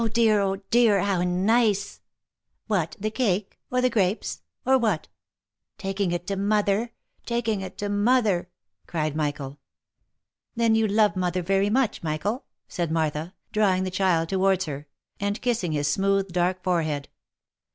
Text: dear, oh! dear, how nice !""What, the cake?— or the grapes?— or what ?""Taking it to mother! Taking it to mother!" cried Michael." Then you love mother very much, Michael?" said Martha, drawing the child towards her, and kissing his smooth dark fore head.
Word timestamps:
dear, 0.13 0.39
oh! 0.41 0.55
dear, 0.71 1.01
how 1.01 1.21
nice 1.21 2.01
!""What, 2.65 2.95
the 2.99 3.11
cake?— 3.11 3.59
or 3.71 3.81
the 3.81 3.89
grapes?— 3.91 4.41
or 4.65 4.75
what 4.79 5.07
?""Taking 5.77 6.11
it 6.11 6.25
to 6.25 6.35
mother! 6.35 6.91
Taking 7.27 7.61
it 7.61 7.77
to 7.77 7.87
mother!" 7.87 8.49
cried 8.87 9.15
Michael." 9.15 9.59
Then 10.55 10.73
you 10.73 10.87
love 10.87 11.15
mother 11.15 11.43
very 11.43 11.69
much, 11.69 12.01
Michael?" 12.01 12.45
said 12.67 12.91
Martha, 12.91 13.35
drawing 13.51 13.83
the 13.83 13.91
child 13.91 14.29
towards 14.29 14.65
her, 14.65 14.87
and 15.19 15.39
kissing 15.39 15.71
his 15.73 15.87
smooth 15.87 16.29
dark 16.31 16.63
fore 16.63 16.81
head. 16.81 17.07